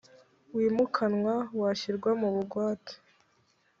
[0.55, 2.93] wimukanwa washyirwa mu bugwate